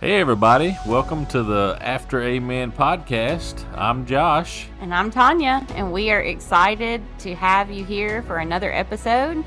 [0.00, 0.78] Hey, everybody.
[0.86, 3.64] Welcome to the After Amen podcast.
[3.76, 4.68] I'm Josh.
[4.80, 9.44] And I'm Tonya, and we are excited to have you here for another episode.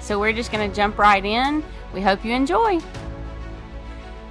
[0.00, 1.64] So we're just going to jump right in.
[1.94, 2.80] We hope you enjoy.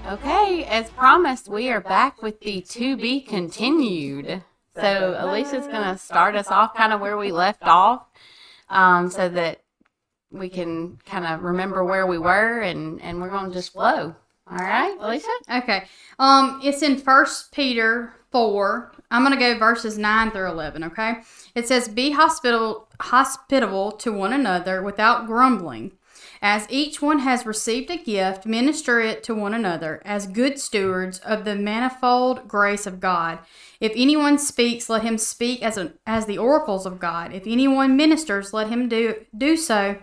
[0.06, 4.44] Okay, as promised, we are back with the to be continued.
[4.76, 8.06] So Alicia's going to start us off kind of where we left off
[8.70, 9.64] um, so that
[10.30, 14.14] we can kind of remember where we were and, and we're going to just flow.
[14.50, 15.28] All right, Alicia?
[15.58, 15.86] Okay.
[16.20, 18.92] Um, it's in First Peter four.
[19.10, 20.84] I'm gonna go verses nine through eleven.
[20.84, 21.18] Okay.
[21.56, 25.94] It says, "Be hospitable, hospitable to one another without grumbling."
[26.42, 31.20] As each one has received a gift, minister it to one another as good stewards
[31.20, 33.40] of the manifold grace of God.
[33.80, 37.32] If anyone speaks, let him speak as, an, as the oracles of God.
[37.34, 39.96] If anyone ministers, let him do, do so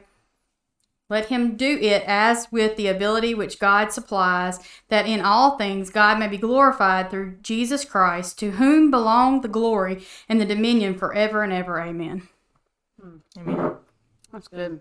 [1.10, 5.91] let him do it as with the ability which God supplies, that in all things
[5.91, 10.96] God may be glorified through Jesus Christ, to whom belong the glory and the dominion
[10.96, 11.80] forever and ever.
[11.80, 12.29] Amen.
[13.37, 13.76] Amen.
[14.32, 14.80] That's good.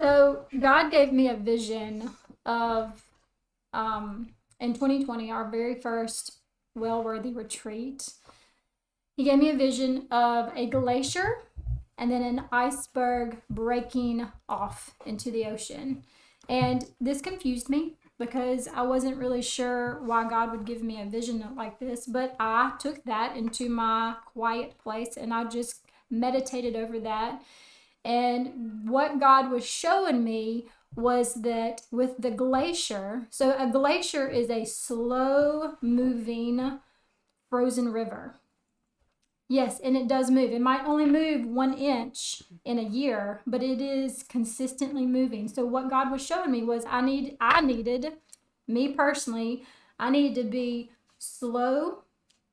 [0.00, 2.10] So God gave me a vision
[2.44, 3.02] of
[3.72, 4.28] um,
[4.60, 6.38] in 2020, our very first
[6.74, 8.10] well-worthy retreat.
[9.16, 11.38] He gave me a vision of a glacier
[11.98, 16.04] and then an iceberg breaking off into the ocean.
[16.48, 21.06] And this confused me because I wasn't really sure why God would give me a
[21.06, 25.80] vision like this, but I took that into my quiet place and I just
[26.10, 27.42] meditated over that.
[28.04, 34.48] And what God was showing me was that with the glacier, so a glacier is
[34.48, 36.78] a slow moving
[37.50, 38.36] frozen river.
[39.48, 40.50] Yes, and it does move.
[40.50, 45.46] It might only move one inch in a year, but it is consistently moving.
[45.46, 48.14] So what God was showing me was I need I needed,
[48.66, 49.64] me personally,
[50.00, 52.02] I needed to be slow,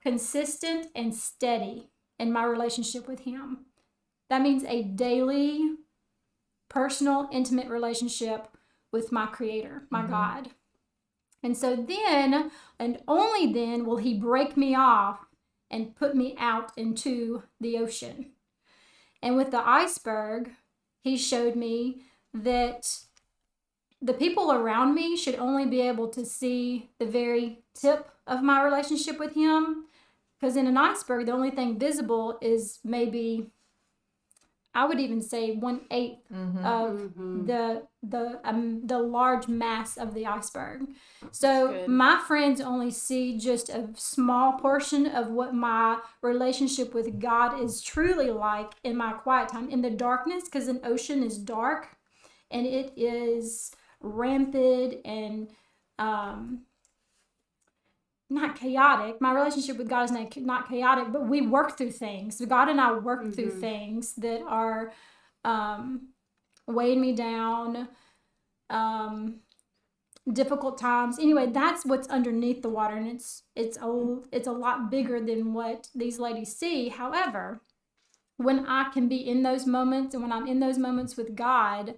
[0.02, 3.66] consistent, and steady in my relationship with Him.
[4.30, 5.76] That means a daily,
[6.70, 8.50] personal, intimate relationship
[8.92, 10.12] with my Creator, my mm-hmm.
[10.12, 10.50] God.
[11.42, 15.26] And so then, and only then, will He break me off
[15.74, 18.28] and put me out into the ocean.
[19.22, 20.52] And with the iceberg,
[21.02, 22.04] he showed me
[22.34, 23.00] that
[24.02, 28.64] the people around me should only be able to see the very tip of my
[28.64, 29.86] relationship with him.
[30.40, 33.48] Because in an iceberg, the only thing visible is maybe
[34.76, 36.66] I would even say one eighth mm-hmm.
[36.66, 37.46] of mm-hmm.
[37.46, 40.88] the the um, the large mass of the iceberg.
[41.32, 47.62] So my friends only see just a small portion of what my relationship with God
[47.62, 51.96] is truly like in my quiet time in the darkness, because an ocean is dark,
[52.52, 55.48] and it is rampant and
[55.98, 56.64] um,
[58.30, 59.22] not chaotic.
[59.22, 62.42] My relationship with God is not, not chaotic, but we work through things.
[62.46, 63.32] God and I work mm-hmm.
[63.32, 64.92] through things that are
[65.46, 66.10] um,
[66.68, 67.90] weighing me down,
[68.70, 69.40] um,
[70.32, 71.20] difficult times.
[71.20, 75.54] Anyway, that's what's underneath the water, and it's it's a it's a lot bigger than
[75.54, 76.90] what these ladies see.
[76.90, 77.62] However,
[78.38, 81.96] when I can be in those moments, and when I'm in those moments with God,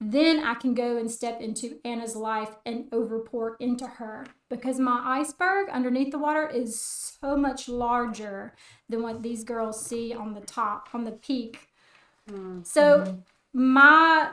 [0.00, 5.00] then I can go and step into Anna's life and overpour into her because my
[5.02, 8.54] iceberg underneath the water is so much larger
[8.88, 11.68] than what these girls see on the top, on the peak.
[12.30, 12.60] Mm-hmm.
[12.62, 13.22] So
[13.56, 14.32] my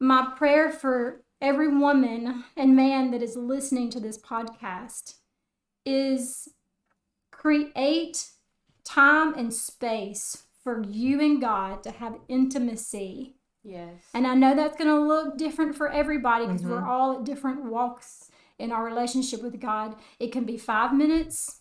[0.00, 5.16] my prayer for every woman and man that is listening to this podcast
[5.84, 6.48] is
[7.30, 8.30] create
[8.82, 13.34] time and space for you and God to have intimacy
[13.64, 14.04] Yes.
[14.14, 16.70] And I know that's going to look different for everybody because mm-hmm.
[16.70, 19.96] we're all at different walks in our relationship with God.
[20.18, 21.60] It can be five minutes.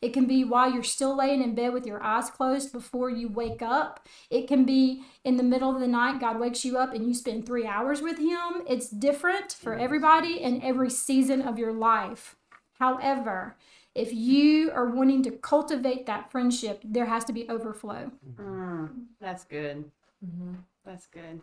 [0.00, 3.28] It can be while you're still laying in bed with your eyes closed before you
[3.28, 4.06] wake up.
[4.30, 7.14] It can be in the middle of the night, God wakes you up and you
[7.14, 8.62] spend three hours with Him.
[8.66, 12.36] It's different for everybody and every season of your life.
[12.78, 13.56] However,
[13.94, 18.10] if you are wanting to cultivate that friendship, there has to be overflow.
[18.38, 19.84] Mm, that's good.
[20.24, 20.54] Mm-hmm.
[20.84, 21.42] That's good.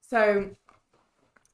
[0.00, 0.50] So,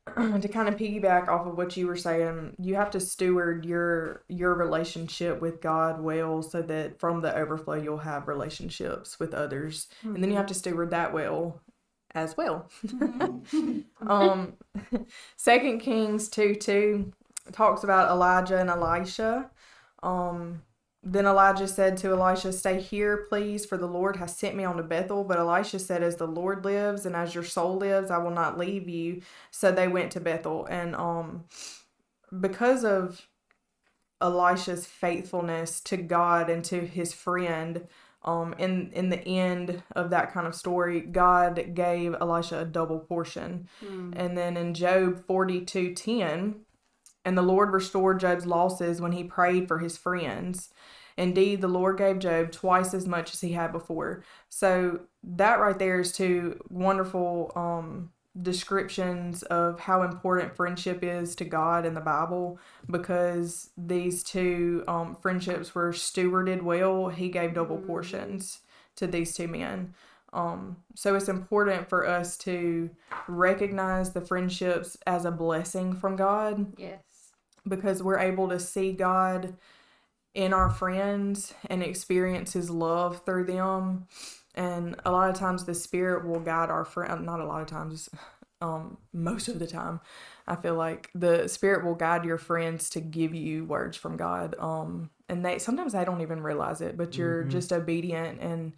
[0.16, 4.24] to kind of piggyback off of what you were saying, you have to steward your
[4.28, 9.86] your relationship with God well, so that from the overflow you'll have relationships with others,
[10.00, 10.14] mm-hmm.
[10.14, 11.60] and then you have to steward that well
[12.14, 12.68] as well.
[12.84, 13.80] Mm-hmm.
[14.10, 14.54] um,
[15.36, 17.12] Second Kings two two
[17.52, 19.50] talks about Elijah and Elisha.
[20.02, 20.62] Um,
[21.02, 24.76] then Elijah said to Elisha, Stay here, please, for the Lord has sent me on
[24.76, 25.24] to Bethel.
[25.24, 28.58] But Elisha said, As the Lord lives and as your soul lives, I will not
[28.58, 29.22] leave you.
[29.50, 30.66] So they went to Bethel.
[30.66, 31.44] And um
[32.40, 33.28] because of
[34.20, 37.86] Elisha's faithfulness to God and to his friend,
[38.24, 43.00] um, in in the end of that kind of story, God gave Elisha a double
[43.00, 43.68] portion.
[44.16, 46.60] And then in Job forty two ten,
[47.24, 50.70] and the Lord restored Job's losses when he prayed for his friends.
[51.16, 54.24] Indeed, the Lord gave Job twice as much as he had before.
[54.48, 58.10] So that right there is two wonderful um,
[58.40, 62.58] descriptions of how important friendship is to God in the Bible.
[62.90, 68.60] Because these two um, friendships were stewarded well, He gave double portions
[68.96, 69.94] to these two men.
[70.32, 72.88] Um, so it's important for us to
[73.28, 77.02] recognize the friendships as a blessing from God Yes.
[77.66, 79.54] Because we're able to see God
[80.34, 84.06] in our friends and experience his love through them.
[84.54, 87.68] And a lot of times the spirit will guide our friend not a lot of
[87.68, 88.08] times,
[88.60, 90.00] um, most of the time.
[90.46, 94.54] I feel like the spirit will guide your friends to give you words from God.
[94.58, 98.72] Um and they sometimes they don't even realize it, but you're just obedient and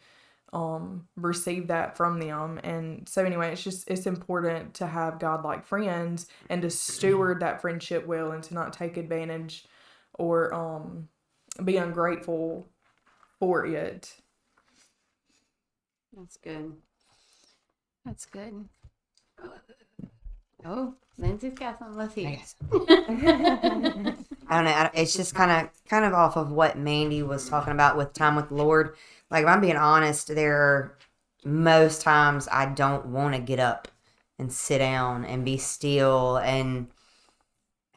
[0.54, 5.44] um receive that from them and so anyway it's just it's important to have god
[5.44, 9.66] like friends and to steward that friendship well and to not take advantage
[10.14, 11.08] or um
[11.64, 12.66] be ungrateful
[13.38, 14.14] for it
[16.16, 16.72] That's good.
[18.04, 18.68] That's good.
[20.64, 21.96] Oh, Lindsay's got something.
[21.96, 22.28] Let's hear.
[22.30, 22.54] it.
[22.72, 24.70] I don't know.
[24.70, 28.12] I- It's just kind of kind of off of what Mandy was talking about with
[28.12, 28.96] time with the Lord.
[29.30, 30.98] Like if I'm being honest, there are
[31.44, 33.88] most times I don't want to get up
[34.38, 36.88] and sit down and be still and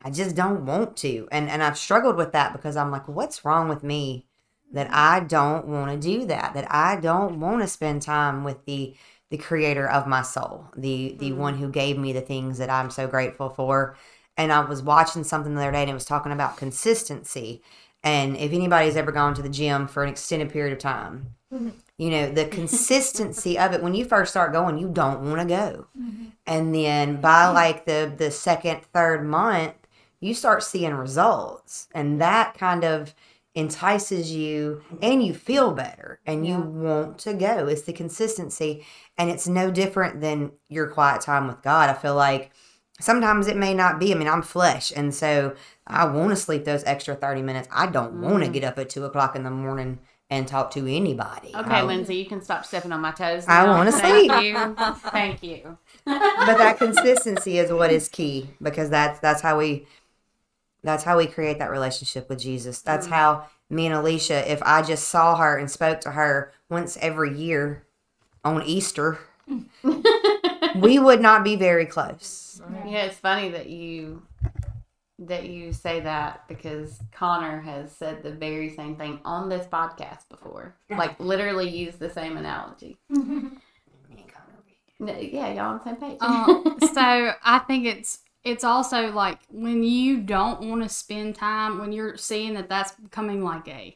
[0.03, 1.27] I just don't want to.
[1.31, 4.25] And and I've struggled with that because I'm like, what's wrong with me
[4.71, 6.53] that I don't want to do that?
[6.53, 8.95] That I don't want to spend time with the
[9.29, 11.37] the creator of my soul, the the hmm.
[11.37, 13.95] one who gave me the things that I'm so grateful for.
[14.37, 17.63] And I was watching something the other day and it was talking about consistency.
[18.03, 21.69] And if anybody's ever gone to the gym for an extended period of time, mm-hmm.
[21.97, 25.47] you know, the consistency of it, when you first start going, you don't want to
[25.47, 25.87] go.
[25.99, 26.25] Mm-hmm.
[26.45, 27.55] And then by mm-hmm.
[27.55, 29.73] like the the second, third month,
[30.19, 31.87] you start seeing results.
[31.93, 33.15] And that kind of
[33.57, 37.67] entices you and you feel better and you want to go.
[37.67, 38.85] It's the consistency.
[39.17, 41.89] And it's no different than your quiet time with God.
[41.89, 42.51] I feel like
[42.99, 44.13] sometimes it may not be.
[44.13, 44.93] I mean, I'm flesh.
[44.95, 45.55] And so
[45.87, 47.67] I want to sleep those extra 30 minutes.
[47.71, 48.53] I don't want to mm-hmm.
[48.53, 49.99] get up at two o'clock in the morning
[50.29, 51.55] and talk to anybody.
[51.55, 53.45] Okay, I- Lindsay, you can stop stepping on my toes.
[53.47, 54.43] I wanna Thank sleep.
[54.43, 54.75] you.
[55.09, 55.77] Thank you.
[56.05, 59.87] but that consistency is what is key because that's that's how we
[60.83, 62.81] that's how we create that relationship with Jesus.
[62.81, 66.97] That's how me and Alicia, if I just saw her and spoke to her once
[67.01, 67.83] every year
[68.43, 69.19] on Easter,
[70.75, 72.61] we would not be very close.
[72.85, 74.23] Yeah, it's funny that you
[75.19, 80.29] that you say that because Connor has said the very same thing on this podcast
[80.29, 80.75] before.
[80.89, 82.97] Like literally used the same analogy.
[84.99, 86.17] No, yeah, y'all on the same page.
[86.21, 91.79] Um, so I think it's it's also like when you don't want to spend time
[91.79, 93.95] when you're seeing that that's becoming like a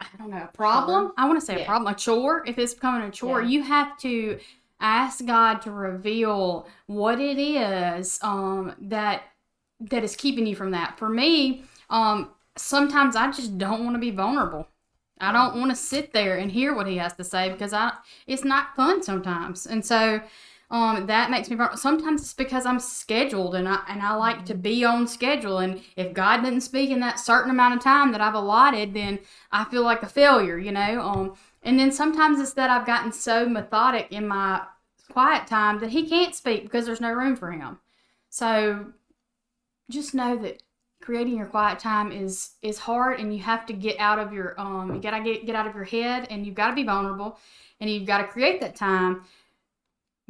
[0.00, 1.12] I don't know a problem.
[1.16, 1.62] I want to say Yeah.
[1.62, 2.42] a problem, a chore.
[2.46, 3.48] If it's becoming a chore, Yeah.
[3.48, 4.40] you have to
[4.80, 9.22] ask God to reveal what it is um, that
[9.80, 10.98] that is keeping you from that.
[10.98, 14.68] For me, um, sometimes I just don't want to be vulnerable.
[15.20, 17.92] I don't want to sit there and hear what he has to say because I
[18.26, 19.66] it's not fun sometimes.
[19.66, 20.20] And so
[20.72, 21.58] um, that makes me.
[21.76, 25.58] Sometimes it's because I'm scheduled and I and I like to be on schedule.
[25.58, 29.18] And if God didn't speak in that certain amount of time that I've allotted, then
[29.52, 31.02] I feel like a failure, you know.
[31.02, 34.62] Um, and then sometimes it's that I've gotten so methodic in my
[35.10, 37.78] quiet time that He can't speak because there's no room for Him.
[38.30, 38.86] So
[39.90, 40.62] just know that
[41.02, 44.58] creating your quiet time is is hard and you have to get out of your
[44.58, 47.38] um you gotta get get out of your head and you've got to be vulnerable
[47.80, 49.22] and you've got to create that time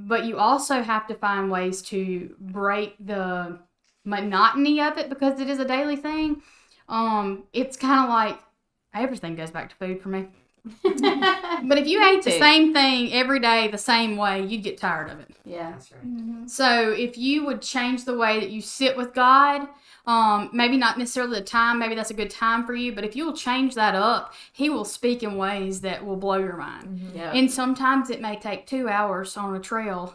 [0.06, 3.58] but you also have to find ways to break the
[4.04, 6.42] monotony of it because it is a daily thing
[6.88, 8.38] um it's kind of like
[8.94, 10.26] everything goes back to food for me
[10.84, 15.10] but if you ate the same thing every day the same way you'd get tired
[15.10, 15.72] of it yeah.
[15.72, 16.50] that's right.
[16.50, 19.66] so if you would change the way that you sit with God,
[20.06, 23.14] um, maybe not necessarily the time, maybe that's a good time for you, but if
[23.14, 27.12] you will change that up, He will speak in ways that will blow your mind.
[27.14, 27.32] Yeah.
[27.32, 30.14] And sometimes it may take two hours on a trail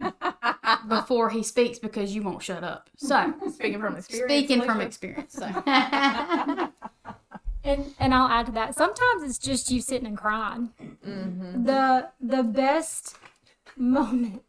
[0.88, 2.90] before He speaks because you won't shut up.
[2.96, 5.34] So speaking from experience speaking from experience.
[5.34, 5.46] So
[7.62, 8.74] And and I'll add to that.
[8.74, 10.70] Sometimes it's just you sitting and crying.
[11.06, 11.64] Mm-hmm.
[11.64, 13.16] The the best
[13.76, 14.42] moment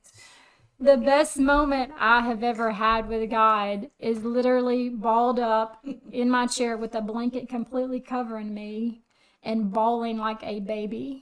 [0.81, 6.47] the best moment I have ever had with God is literally balled up in my
[6.47, 9.03] chair with a blanket completely covering me
[9.43, 11.21] and bawling like a baby.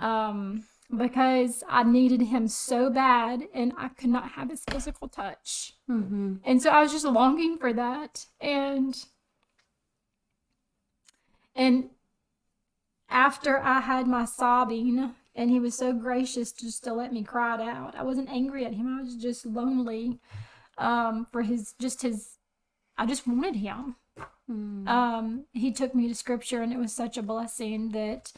[0.00, 0.64] Um,
[0.96, 5.74] because I needed him so bad and I could not have his physical touch.
[6.44, 8.26] And so I was just longing for that.
[8.40, 8.94] And
[11.54, 11.90] and
[13.08, 17.54] after I had my sobbing, and he was so gracious just to let me cry
[17.54, 17.94] it out.
[17.96, 18.98] I wasn't angry at him.
[18.98, 20.20] I was just lonely
[20.78, 22.38] um, for his just his.
[22.98, 23.96] I just wanted him.
[24.86, 28.32] Um, he took me to scripture, and it was such a blessing that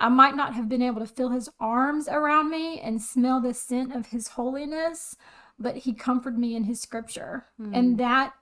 [0.00, 3.54] I might not have been able to feel his arms around me and smell the
[3.54, 5.16] scent of his holiness,
[5.58, 8.32] but he comforted me in his scripture, and that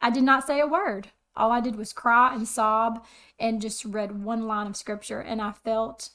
[0.00, 1.10] I did not say a word.
[1.36, 3.04] All I did was cry and sob
[3.38, 6.10] and just read one line of scripture, and I felt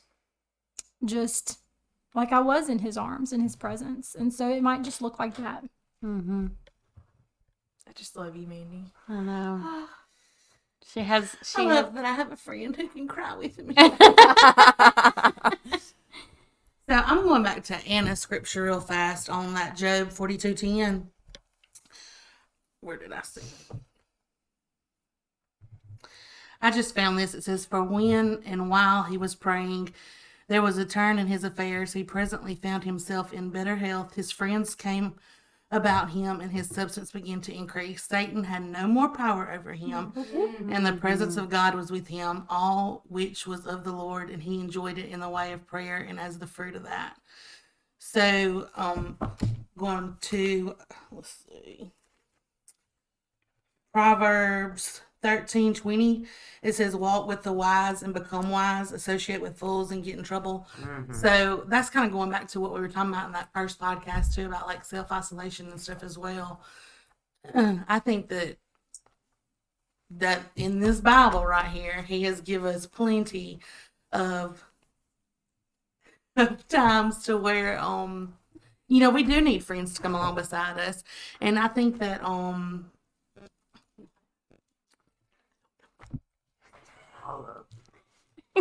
[1.03, 1.59] just
[2.13, 4.15] like I was in his arms, in his presence.
[4.15, 5.63] And so it might just look like that.
[6.03, 6.47] Mm-hmm.
[7.87, 8.85] I just love you, Mandy.
[9.07, 9.87] I know.
[10.93, 11.37] She has.
[11.43, 11.85] She I has.
[11.85, 13.75] love that I have a friend who can cry with me.
[16.89, 21.03] so I'm going back to Anna's scripture real fast on that Job 42:10.
[22.81, 23.77] Where did I see it?
[26.61, 27.33] I just found this.
[27.33, 29.93] It says, For when and while he was praying,
[30.51, 31.93] there was a turn in his affairs.
[31.93, 34.15] He presently found himself in better health.
[34.15, 35.15] His friends came
[35.71, 38.03] about him, and his substance began to increase.
[38.03, 40.11] Satan had no more power over him,
[40.69, 44.43] and the presence of God was with him, all which was of the Lord, and
[44.43, 47.15] he enjoyed it in the way of prayer and as the fruit of that.
[47.97, 49.17] So, um,
[49.77, 50.75] going to
[51.13, 51.91] let's see,
[53.93, 56.25] Proverbs thirteen twenty.
[56.61, 58.91] It says, "Walk with the wise and become wise.
[58.91, 60.67] Associate with fools and get in trouble."
[61.11, 63.79] So that's kind of going back to what we were talking about in that first
[63.79, 66.61] podcast too, about like self isolation and stuff as well.
[67.55, 68.57] I think that
[70.11, 73.59] that in this Bible right here, He has given us plenty
[74.11, 74.63] of
[76.35, 78.33] of times to where um
[78.87, 81.03] you know we do need friends to come along beside us,
[81.39, 82.90] and I think that um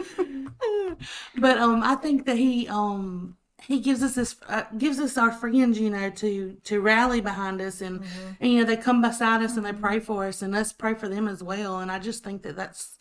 [1.37, 5.30] but um I think that he um he gives us this uh, gives us our
[5.30, 8.02] friends you know to to rally behind us and,
[8.40, 10.95] and you know they come beside us and they pray for us and us pray
[10.95, 11.78] for them as well.
[11.78, 12.97] And I just think that that's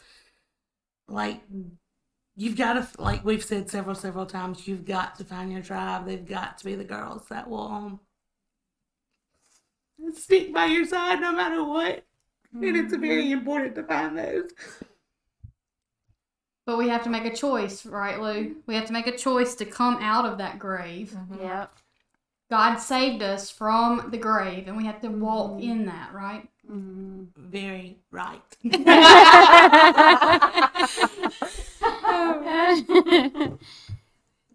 [1.07, 1.41] like
[2.35, 6.05] you've got to like we've said several several times you've got to find your tribe.
[6.05, 7.99] They've got to be the girls that will um
[10.13, 12.05] stick by your side no matter what.
[12.61, 14.51] And it's very important to find those
[16.69, 18.55] But we have to make a choice, right, Lou?
[18.67, 21.17] We have to make a choice to come out of that grave.
[21.41, 21.73] Yep.
[22.51, 26.47] God saved us from the grave, and we have to walk in that, right?
[26.69, 28.77] very right it's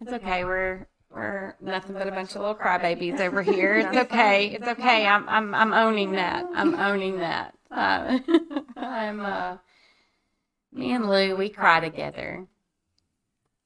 [0.07, 0.45] okay.
[0.45, 3.75] We're we're nothing but a bunch of little crybabies over here.
[3.79, 4.51] It's okay.
[4.51, 5.05] It's okay.
[5.05, 6.45] I'm I'm I'm owning that.
[6.55, 7.57] I'm owning that.
[7.69, 8.19] Uh,
[8.77, 9.57] I'm uh.
[10.75, 12.45] Me and Lou, we cry together.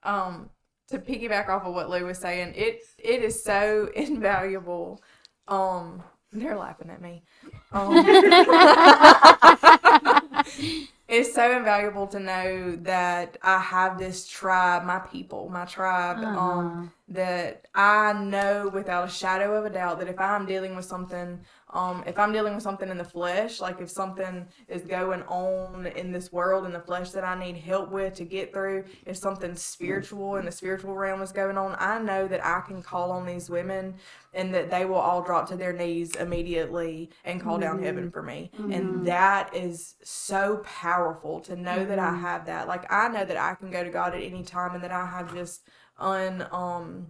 [0.04, 0.50] um
[0.88, 5.02] to piggyback off of what Lou was saying, it it is so invaluable.
[5.48, 7.24] Um, they're laughing at me.
[7.72, 7.96] Um,
[11.10, 16.24] it's so invaluable to know that I have this tribe, my people, my tribe.
[16.24, 20.86] Um, that I know without a shadow of a doubt that if I'm dealing with
[20.86, 21.40] something,
[21.72, 25.88] um, if I'm dealing with something in the flesh, like if something is going on
[25.88, 29.18] in this world in the flesh that I need help with to get through, if
[29.18, 33.12] something spiritual in the spiritual realm is going on, I know that I can call
[33.12, 33.96] on these women
[34.36, 38.22] and that they will all drop to their knees immediately and call down heaven for
[38.22, 38.52] me.
[38.72, 40.99] And that is so powerful
[41.46, 42.68] to know that I have that.
[42.68, 45.06] Like I know that I can go to God at any time and that I
[45.06, 45.62] have just
[45.98, 47.08] un um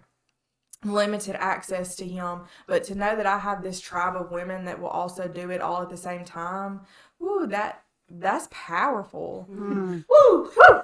[0.83, 4.79] limited access to him but to know that i have this tribe of women that
[4.79, 6.79] will also do it all at the same time
[7.19, 10.83] woo that that's powerful woo, woo.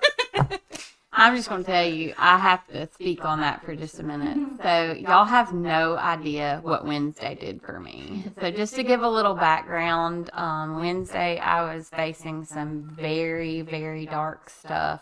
[1.17, 4.03] I'm just going to tell you, I have to speak on that for just a
[4.03, 4.37] minute.
[4.61, 8.25] So, y'all have no idea what Wednesday did for me.
[8.41, 14.05] So, just to give a little background, um, Wednesday I was facing some very, very
[14.05, 15.01] dark stuff.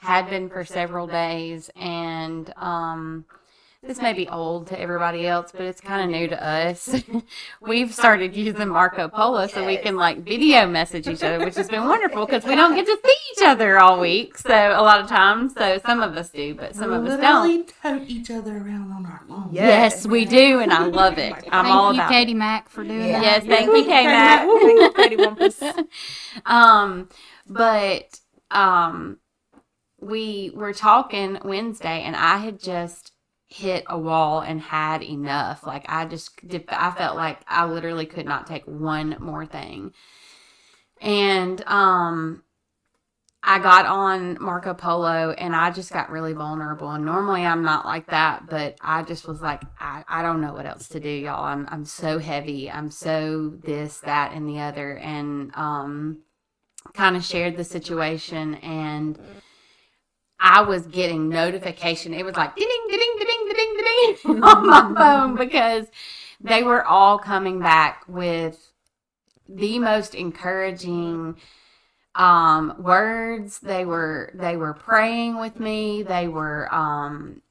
[0.00, 3.24] Had been for several days, and um,
[3.82, 7.00] this may be old to everybody else, but it's kind of new to us.
[7.60, 11.68] We've started using Marco Polo so we can like video message each other, which has
[11.68, 14.36] been wonderful because we don't get to see each other all week.
[14.36, 17.46] So a lot of times, so some of us do, but some of us don't.
[17.46, 19.50] Literally tote each other around on our phone.
[19.52, 21.32] Yes, we do, and I love it.
[21.32, 23.12] I'm Thank all you, about Katie Mack, for doing it.
[23.12, 23.22] that.
[23.22, 24.96] Yes, thank you, K Mac.
[24.96, 25.62] Katie Wampus.
[26.46, 27.08] um,
[27.46, 28.20] but
[28.50, 29.18] um,
[30.00, 33.12] we were talking Wednesday, and I had just
[33.48, 35.66] hit a wall and had enough.
[35.66, 39.92] Like I just, did, I felt like I literally could not take one more thing,
[41.00, 42.42] and um.
[43.40, 46.90] I got on Marco Polo and I just got really vulnerable.
[46.90, 50.52] And normally I'm not like that, but I just was like, I, I don't know
[50.52, 51.44] what else to do, y'all.
[51.44, 52.68] I'm I'm so heavy.
[52.68, 54.98] I'm so this, that, and the other.
[54.98, 56.18] And um
[56.94, 59.18] kind of shared the situation and
[60.40, 62.14] I was getting notification.
[62.14, 65.86] It was like ding ding ding ding ding ding ding on my phone because
[66.40, 68.72] they were all coming back with
[69.48, 71.36] the most encouraging
[72.14, 73.58] um words.
[73.60, 76.02] They were they were praying with me.
[76.02, 77.42] They were um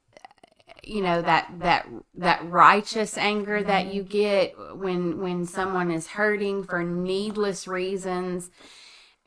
[0.83, 6.63] you know that that that righteous anger that you get when when someone is hurting
[6.63, 8.49] for needless reasons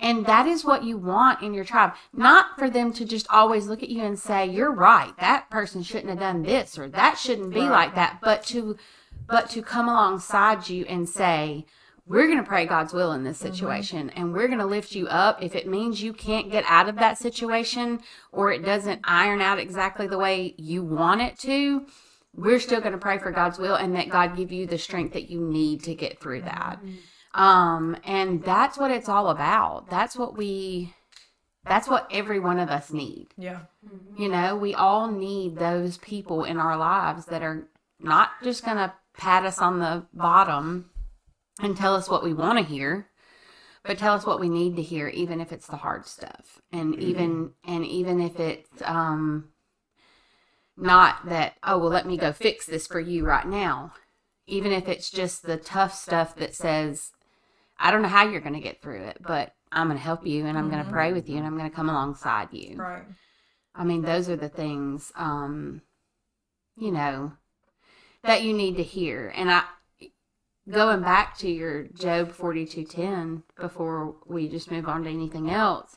[0.00, 1.94] and that is what you want in your tribe.
[2.12, 5.12] Not for them to just always look at you and say you're right.
[5.18, 8.18] that person shouldn't have done this or that shouldn't be like that.
[8.22, 8.76] but to
[9.26, 11.66] but to come alongside you and say
[12.06, 15.06] we're going to pray God's will in this situation and we're going to lift you
[15.06, 15.40] up.
[15.40, 18.00] If it means you can't get out of that situation
[18.32, 21.86] or it doesn't iron out exactly the way you want it to,
[22.34, 25.12] we're still going to pray for God's will and that God give you the strength
[25.12, 26.80] that you need to get through that.
[27.34, 29.88] Um, and that's what it's all about.
[29.88, 30.94] That's what we,
[31.64, 33.28] that's what every one of us need.
[33.36, 33.60] Yeah.
[34.18, 37.68] You know, we all need those people in our lives that are
[38.00, 40.90] not just going to pat us on the bottom
[41.60, 43.08] and tell us what we want to hear,
[43.82, 46.94] but tell us what we need to hear, even if it's the hard stuff, and
[46.98, 49.48] even and even if it's um
[50.76, 53.92] not that oh well let me go fix this for you right now,
[54.46, 57.12] even if it's just the tough stuff that says
[57.80, 60.26] I don't know how you're going to get through it, but I'm going to help
[60.26, 62.76] you and I'm going to pray with you and I'm going to come alongside you.
[62.76, 63.04] Right.
[63.74, 65.80] I mean, those are the things, um,
[66.76, 67.32] you know,
[68.22, 69.32] that you need to hear.
[69.34, 69.62] And I,
[70.68, 75.96] going back to your Job 42:10 before we just move on to anything else,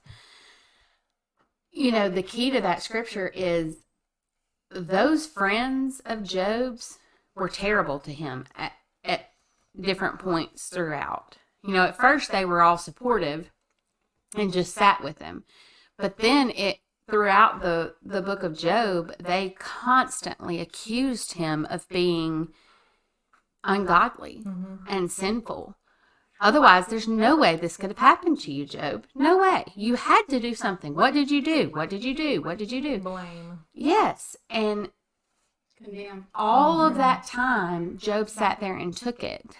[1.72, 3.78] you know, the key to that scripture is
[4.70, 7.00] those friends of Job's
[7.36, 9.32] were terrible to him at, at
[9.80, 11.38] different points throughout.
[11.64, 13.52] You know, at first they were all supportive
[14.36, 15.44] and just sat with him.
[15.98, 22.50] But then it throughout the the book of Job, they constantly accused him of being
[23.64, 24.86] ungodly mm-hmm.
[24.88, 25.78] and sinful.
[26.42, 29.06] Otherwise, there's no way this could have happened to you, Job.
[29.16, 29.64] No way.
[29.76, 30.94] You had to do something.
[30.94, 31.70] What did you do?
[31.70, 32.42] What did you do?
[32.42, 33.00] What did you do?
[33.00, 33.60] Blame.
[33.74, 34.36] Yes.
[34.50, 34.90] And
[35.82, 36.28] Condemn.
[36.36, 37.00] all of mm-hmm.
[37.00, 39.56] that time, Job sat there and took it.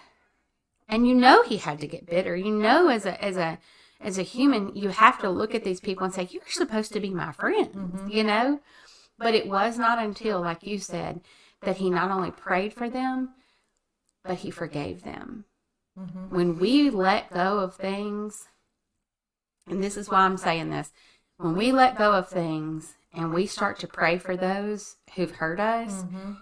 [0.88, 2.36] And you know he had to get bitter.
[2.36, 3.58] You know, as a as a
[4.00, 7.00] as a human, you have to look at these people and say, "You're supposed to
[7.00, 8.08] be my friend," mm-hmm.
[8.08, 8.60] you know.
[9.18, 11.20] But it was not until, like you said,
[11.62, 13.30] that he not only prayed for them,
[14.24, 15.44] but he forgave them.
[15.98, 16.34] Mm-hmm.
[16.34, 18.48] When we let go of things,
[19.68, 20.90] and this is why I'm saying this,
[21.36, 25.60] when we let go of things and we start to pray for those who've hurt
[25.60, 26.32] us, mm-hmm.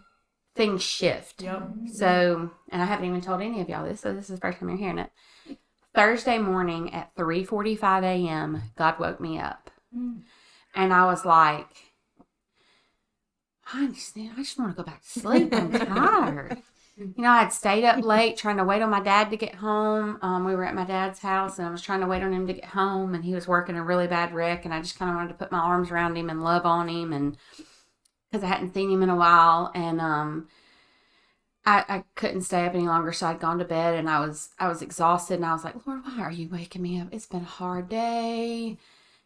[0.54, 1.42] Things shift.
[1.42, 1.62] Yep.
[1.92, 4.58] So, and I haven't even told any of y'all this, so this is the first
[4.58, 5.10] time you're hearing it.
[5.94, 9.70] Thursday morning at 3:45 a.m., God woke me up,
[10.74, 11.68] and I was like,
[13.72, 15.52] I just, I just want to go back to sleep.
[15.52, 16.58] I'm tired.
[16.96, 19.54] You know, I had stayed up late trying to wait on my dad to get
[19.54, 20.18] home.
[20.20, 22.46] Um, we were at my dad's house, and I was trying to wait on him
[22.46, 25.10] to get home, and he was working a really bad wreck, and I just kind
[25.10, 27.36] of wanted to put my arms around him and love on him, and
[28.32, 30.48] because I hadn't seen him in a while, and um,
[31.66, 34.50] I, I couldn't stay up any longer, so I'd gone to bed, and I was
[34.58, 37.08] I was exhausted, and I was like, Lord, why are you waking me up?
[37.12, 38.78] It's been a hard day,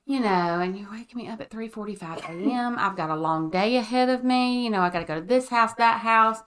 [0.04, 2.76] you know, and you're waking me up at three forty five a.m.
[2.78, 5.26] I've got a long day ahead of me, you know, I got to go to
[5.26, 6.38] this house, that house.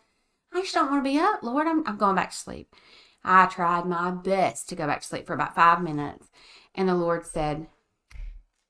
[0.54, 1.66] I just don't want to be up, Lord.
[1.66, 2.76] I'm I'm going back to sleep.
[3.24, 6.28] I tried my best to go back to sleep for about five minutes,
[6.76, 7.68] and the Lord said,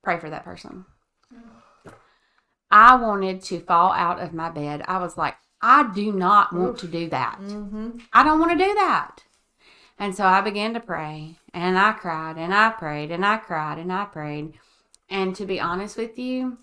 [0.03, 0.85] "Pray for that person."
[2.71, 4.83] I wanted to fall out of my bed.
[4.87, 7.39] I was like, I do not want to do that.
[8.13, 9.23] I don't want to do that.
[9.97, 13.77] And so I began to pray and I cried and I prayed and I cried
[13.77, 14.53] and I prayed.
[15.09, 16.59] And to be honest with you,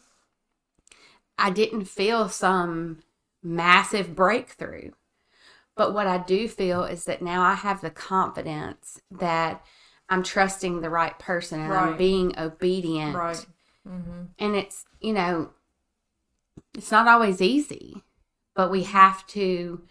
[1.39, 3.01] I didn't feel some
[3.43, 4.93] massive breakthrough.
[5.77, 9.63] But what I do feel is that now I have the confidence that
[10.09, 13.15] I'm trusting the right person and I'm being obedient.
[13.15, 13.47] Right.
[13.87, 14.23] Mm-hmm.
[14.39, 15.51] And it's, you know,
[16.77, 18.03] it's not always easy,
[18.55, 19.83] but we have to,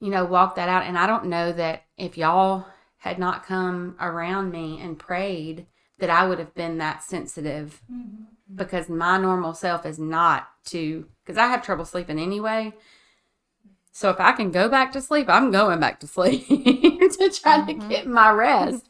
[0.00, 0.84] you know, walk that out.
[0.84, 2.66] And I don't know that if y'all
[2.98, 5.66] had not come around me and prayed,
[5.98, 8.24] that I would have been that sensitive mm-hmm.
[8.54, 12.72] because my normal self is not to, because I have trouble sleeping anyway.
[13.92, 17.64] So if I can go back to sleep, I'm going back to sleep to try
[17.64, 17.88] to mm-hmm.
[17.88, 18.88] get my rest.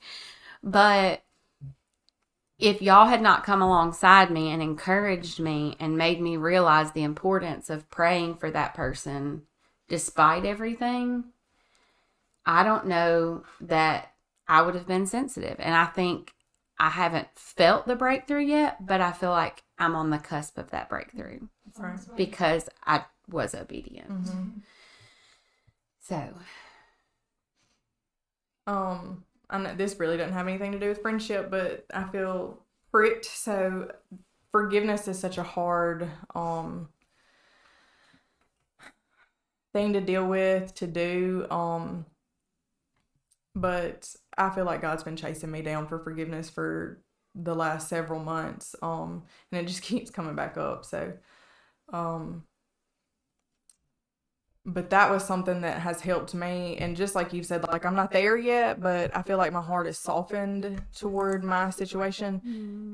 [0.63, 1.23] But
[2.63, 7.03] if y'all had not come alongside me and encouraged me and made me realize the
[7.03, 9.43] importance of praying for that person
[9.89, 11.25] despite everything,
[12.47, 14.13] I don't know that
[14.47, 15.57] I would have been sensitive.
[15.59, 16.35] And I think
[16.79, 20.71] I haven't felt the breakthrough yet, but I feel like I'm on the cusp of
[20.71, 21.41] that breakthrough
[21.77, 21.99] Right.
[22.17, 24.09] because I was obedient.
[24.09, 24.49] Mm-hmm.
[26.01, 26.35] So,
[28.69, 29.25] Um,
[29.59, 33.27] Know this really doesn't have anything to do with friendship, but I feel pricked.
[33.27, 33.91] So
[34.51, 36.89] forgiveness is such a hard um
[39.73, 41.47] thing to deal with to do.
[41.51, 42.07] Um,
[43.55, 47.03] but I feel like God's been chasing me down for forgiveness for
[47.35, 48.75] the last several months.
[48.83, 50.85] Um, and it just keeps coming back up.
[50.85, 51.13] So,
[51.93, 52.45] um,
[54.65, 56.77] but that was something that has helped me.
[56.79, 59.61] And just like you said like i'm not there yet but i feel like my
[59.61, 62.41] heart is softened toward my situation.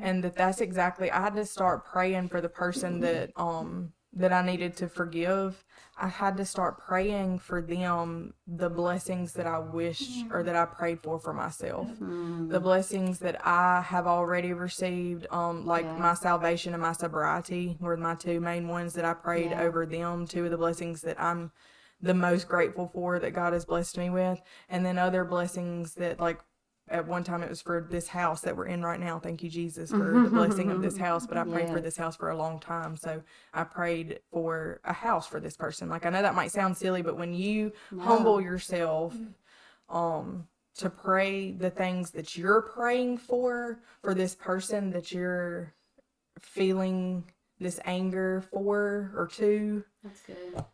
[0.02, 4.32] And that that's exactly i had to start praying for the person that um that
[4.32, 5.64] i needed to forgive
[5.96, 10.64] i had to start praying for them the blessings that i wish or that i
[10.64, 11.88] prayed for for myself
[12.48, 15.96] the blessings that i have already received um like Yeah.
[15.98, 19.62] my salvation and my sobriety were my two main ones that i prayed Yeah.
[19.62, 21.52] over them two of the blessings that i'm
[22.00, 24.40] the most grateful for that God has blessed me with.
[24.68, 26.38] And then other blessings that like
[26.90, 29.18] at one time it was for this house that we're in right now.
[29.18, 31.26] Thank you, Jesus, for the blessing of this house.
[31.26, 32.96] But I prayed for this house for a long time.
[32.96, 33.22] So
[33.54, 35.88] I prayed for a house for this person.
[35.88, 39.14] Like I know that might sound silly, but when you humble yourself,
[39.88, 40.46] um,
[40.76, 45.74] to pray the things that you're praying for for this person that you're
[46.38, 47.24] feeling
[47.58, 50.64] this anger for or to that's good.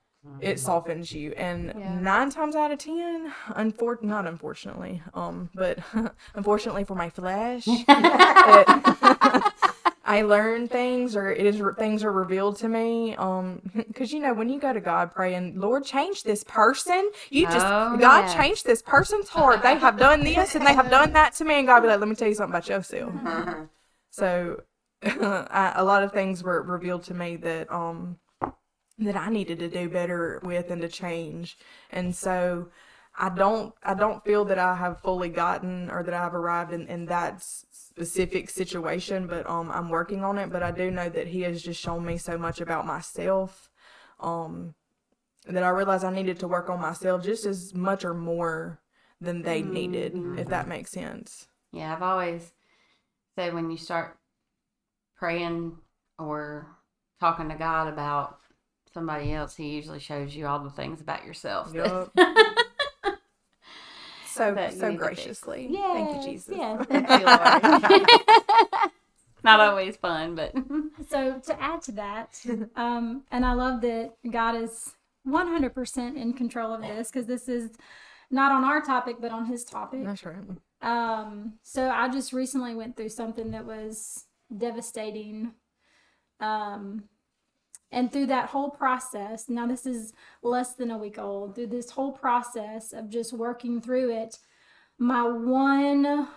[0.40, 1.32] It softens you.
[1.36, 2.00] And Yeah.
[2.00, 5.78] nine times out of ten unfor- not unfortunately um but
[6.34, 8.68] unfortunately for my flesh it-
[10.06, 14.34] i learn things or it is things are revealed to me um because you know
[14.34, 18.34] when you go to god praying lord change this person you just Oh, god yes.
[18.34, 19.62] change this person's heart.
[19.62, 21.54] They have done this and they have done that to me.
[21.54, 23.14] And god be like let me tell you something about yourself.
[24.10, 24.62] So
[25.02, 28.18] I, a lot of things were revealed to me that um
[28.98, 31.58] that I needed to do better with and to change.
[31.90, 32.68] And so
[33.16, 36.72] I don't I don't feel that I have fully gotten or that I have arrived
[36.72, 40.50] in, in that specific situation, but um I'm working on it.
[40.50, 43.70] But I do know that he has just shown me so much about myself.
[44.20, 44.74] Um
[45.46, 48.80] that I realized I needed to work on myself just as much or more
[49.20, 51.48] than they needed, if that makes sense.
[51.72, 52.52] Yeah, I've always
[53.36, 54.16] said when you start
[55.16, 55.76] praying
[56.18, 56.66] or
[57.20, 58.38] talking to God about
[58.94, 61.72] somebody else, He usually shows you all the things about yourself.
[61.74, 62.10] that-
[64.26, 65.16] so That so need to fix.
[65.16, 65.68] graciously.
[65.92, 66.54] Thank you, Jesus.
[66.56, 68.08] yes, thank you,
[69.44, 70.54] Not always fun, but
[71.10, 72.40] So to add to that,
[72.76, 74.94] um, and I love that God is
[75.28, 77.70] 100% in control of this because this is
[78.30, 80.04] not on our topic, but on his topic.
[80.04, 80.36] That's right.
[80.82, 84.24] Um, so I just recently went through something that was
[84.56, 85.52] devastating.
[86.40, 87.04] Um,
[87.94, 91.90] and through that whole process, now this is less than a week old, through this
[91.90, 94.38] whole process of just working through it,
[94.98, 96.28] my one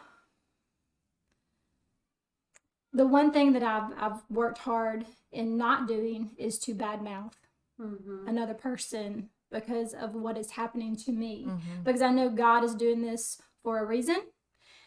[2.93, 7.33] the one thing that I've I've worked hard in not doing is to badmouth
[7.79, 8.27] mm-hmm.
[8.27, 11.45] another person because of what is happening to me.
[11.47, 11.83] Mm-hmm.
[11.83, 14.21] Because I know God is doing this for a reason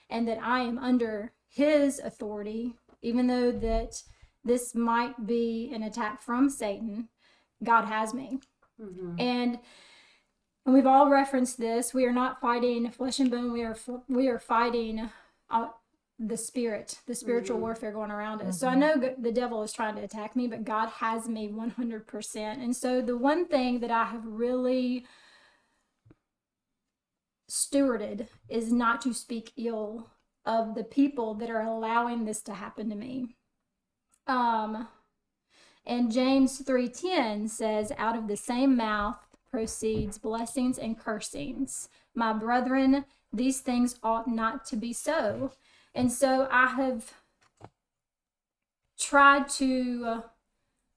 [0.08, 4.02] and that I am under his authority, even though that
[4.44, 7.08] this might be an attack from Satan,
[7.62, 8.40] God has me.
[8.80, 9.16] Mm-hmm.
[9.18, 9.58] And
[10.66, 11.94] and we've all referenced this.
[11.94, 13.52] We are not fighting flesh and bone.
[13.52, 13.76] We are
[14.08, 15.10] we are fighting
[15.50, 15.68] uh,
[16.18, 17.62] the spirit, the spiritual mm-hmm.
[17.62, 18.60] warfare going around us.
[18.60, 18.80] So I mm-hmm.
[18.80, 22.36] know g- the devil is trying to attack me, but God has me 100%.
[22.36, 25.06] And so the one thing that I have really
[27.50, 30.10] stewarded is not to speak ill
[30.44, 33.36] of the people that are allowing this to happen to me.
[34.30, 34.88] Um
[35.84, 39.18] And James 3:10 says, "Out of the same mouth
[39.50, 41.88] proceeds blessings and cursings.
[42.14, 45.52] My brethren, these things ought not to be so."
[45.94, 47.14] And so I have
[48.96, 50.22] tried to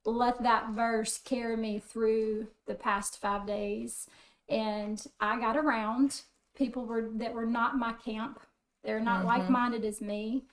[0.05, 4.09] let that verse carry me through the past 5 days
[4.49, 8.39] and I got around people were that were not my camp.
[8.83, 10.43] They're not like-minded as me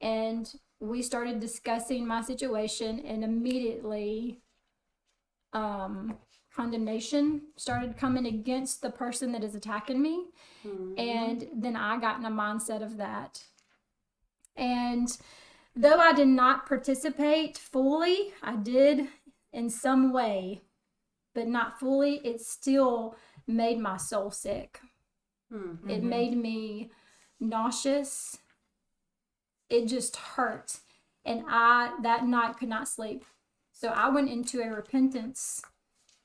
[0.00, 4.40] and we started discussing my situation and immediately
[5.52, 6.16] um
[6.54, 10.26] condemnation started coming against the person that is attacking me.
[10.98, 13.42] And then i got in a mindset of that.
[14.56, 15.08] And
[15.74, 19.08] though i did not participate fully i did
[19.52, 20.62] in some way
[21.34, 23.16] but not fully it still
[23.48, 24.80] made my soul sick.
[25.90, 26.90] It made me
[27.40, 28.38] nauseous
[29.74, 30.78] it just hurt.
[31.24, 33.24] And i that night could not sleep.
[33.72, 35.62] So i went into a repentance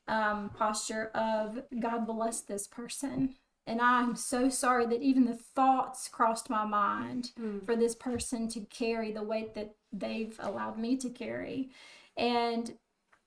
[0.07, 3.35] um, posture of god bless this person.
[3.65, 7.31] And i'm so sorry that even the thoughts crossed my mind
[7.65, 11.69] for this person to carry the weight that they've allowed me to carry.
[12.17, 12.73] And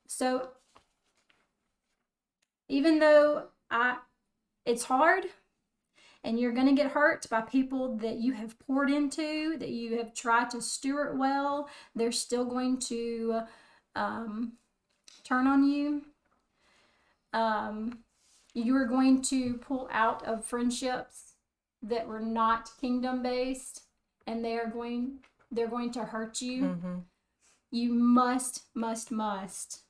[0.06, 0.50] so
[2.68, 3.96] even though i
[4.64, 5.24] it's hard
[6.24, 9.98] and you're going to get hurt by people that you have poured into, that you
[9.98, 11.68] have tried to steward well.
[11.94, 13.40] They're still going to
[13.96, 14.52] um,
[15.24, 16.02] turn on you.
[17.32, 17.98] Um,
[18.54, 21.32] you are going to pull out of friendships
[21.82, 23.82] that were not kingdom based,
[24.26, 25.18] and they are going
[25.50, 26.62] they're going to hurt you.
[26.62, 26.98] Mm-hmm.
[27.70, 29.80] You must, must, must,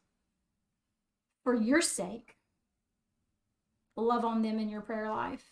[1.42, 2.36] for your sake,
[3.96, 5.51] love on them in your prayer life.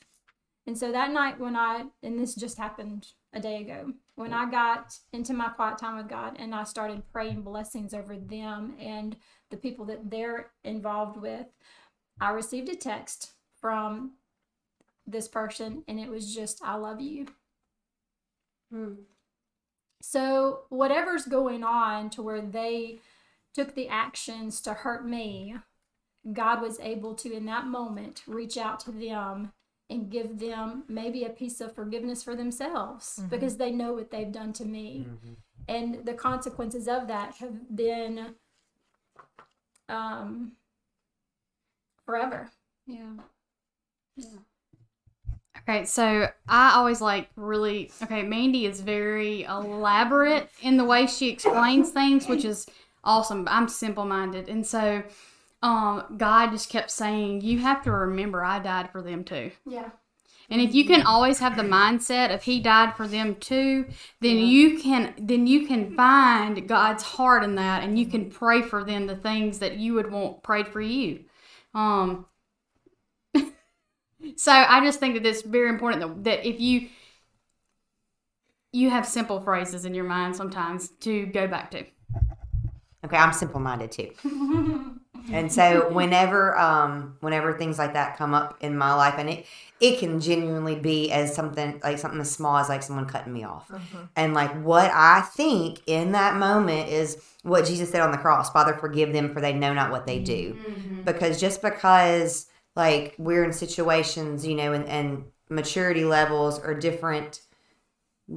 [0.70, 4.48] And so that night when I, and this just happened a day ago, when I
[4.48, 9.16] got into my quiet time with God and I started praying blessings over them and
[9.50, 11.46] the people that they're involved with,
[12.20, 14.12] I received a text from
[15.08, 17.26] this person and it was just, I love you.
[18.70, 18.92] Hmm.
[20.00, 23.00] So, whatever's going on to where they
[23.54, 25.56] took the actions to hurt me,
[26.32, 29.50] God was able to, in that moment, reach out to them
[29.90, 34.32] and give them maybe a piece of forgiveness for themselves because they know what they've
[34.32, 35.06] done to me.
[35.68, 38.34] And the consequences of that have been
[39.88, 40.52] um,
[42.06, 42.50] forever.
[42.86, 43.14] Yeah.
[45.58, 51.28] Okay, so I always like really okay, Mandy is very elaborate in the way she
[51.28, 52.66] explains things, which is
[53.04, 53.46] awesome.
[53.48, 54.48] I'm simple minded.
[54.48, 55.02] And so
[55.62, 59.50] um God just kept saying, You have to remember I died for them too.
[59.66, 59.90] Yeah.
[60.50, 63.86] And if you can always have the mindset of he died for them too,
[64.20, 68.60] then you can then you can find God's heart in that and you can pray
[68.60, 71.24] for them the things that you would want prayed for you.
[71.72, 72.26] Um
[74.36, 76.88] so I just think that it's very important that, that if you
[78.72, 81.84] you have simple phrases in your mind sometimes to go back to.
[83.04, 84.10] Okay, I'm simple minded too.
[85.30, 89.46] and so whenever um whenever things like that come up in my life and it
[89.80, 93.44] it can genuinely be as something like something as small as like someone cutting me
[93.44, 93.72] off.
[94.16, 98.50] And like what I think in that moment is what Jesus said on the cross,
[98.50, 100.58] Father forgive them for they know not what they do.
[101.04, 107.40] Because just because like we're in situations, you know, and, and maturity levels are different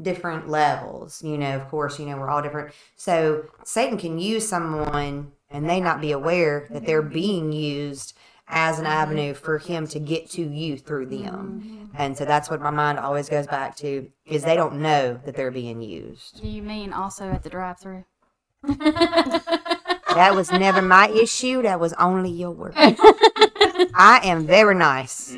[0.02, 1.22] different levels.
[1.24, 2.74] You know, of course, you know, we're all different.
[2.96, 8.18] So Satan can use someone and they not be aware that they're being used
[8.50, 11.90] as an avenue for him to get to you through them.
[11.98, 15.36] And so that's what my mind always goes back to is they don't know that
[15.36, 16.42] they're being used.
[16.42, 18.04] Do you mean also at the drive through?
[20.16, 21.64] That was never my issue.
[21.64, 22.76] That was only yours.
[22.78, 25.36] I am very nice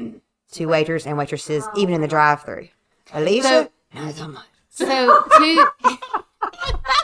[0.52, 2.68] to waiters and waitresses, even in the drive-through.
[3.14, 4.44] Alicia, not so much.
[4.76, 5.68] So to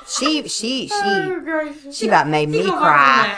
[0.08, 1.32] She, she, she,
[1.92, 3.38] she about made me cry.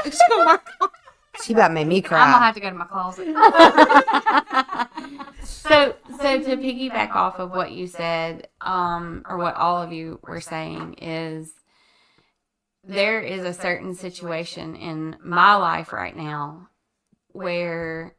[1.43, 2.23] She about made me cry.
[2.23, 3.27] I'm gonna have to go to my closet.
[5.43, 10.19] so so to piggyback off of what you said, um, or what all of you
[10.23, 11.53] were saying is
[12.83, 16.69] there is a certain situation in my life right now
[17.27, 18.15] where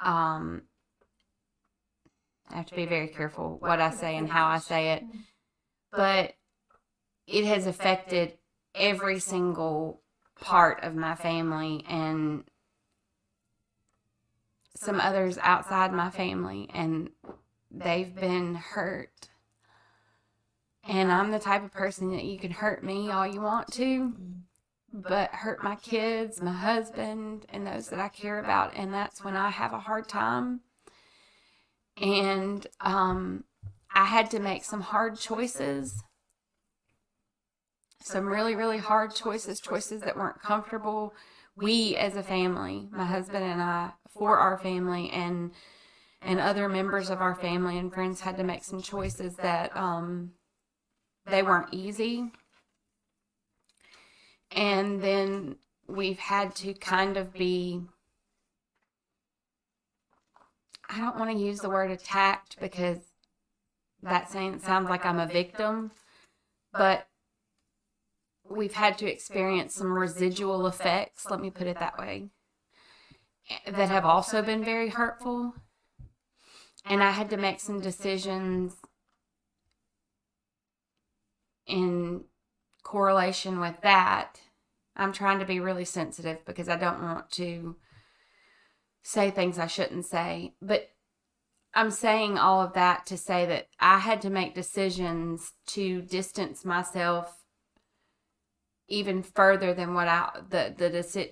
[0.00, 0.62] um
[2.50, 5.04] I have to be very careful what I say and how I say it.
[5.90, 6.34] But
[7.26, 8.34] it has affected
[8.74, 10.02] every single
[10.40, 12.44] part of my family and
[14.76, 17.10] some others outside my family and
[17.70, 19.28] they've been hurt.
[20.86, 24.12] And I'm the type of person that you can hurt me all you want to,
[24.92, 28.74] but hurt my kids, my husband, and those that I care about.
[28.76, 30.60] And that's when I have a hard time.
[32.00, 33.44] And um,
[33.94, 36.02] I had to make some hard choices.
[38.02, 41.14] Some really, really hard choices, choices that weren't comfortable.
[41.56, 45.52] We as a family, my husband and I, for our family and
[46.20, 50.32] and other members of our family and friends had to make some choices that um,
[51.26, 52.32] they weren't easy.
[54.50, 57.82] And then we've had to kind of be
[60.88, 62.98] I don't want to use the word attacked because
[64.02, 65.90] that sounds like I'm a victim,
[66.72, 67.06] but
[68.48, 72.28] we've had to experience some residual effects, let me put it that way,
[73.66, 75.54] that have also been very hurtful.
[76.84, 78.76] And I had to make some decisions
[81.66, 82.24] in
[82.82, 84.40] correlation with that.
[84.94, 87.76] I'm trying to be really sensitive because I don't want to
[89.14, 90.54] say things I shouldn't say.
[90.60, 90.90] But
[91.74, 96.64] I'm saying all of that to say that I had to make decisions to distance
[96.64, 97.40] myself
[98.86, 100.90] even further than what I the the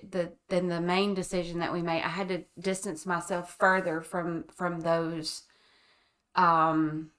[0.09, 2.01] the than the main decision that we made.
[2.01, 5.43] I had to distance myself further from from those
[6.35, 7.11] um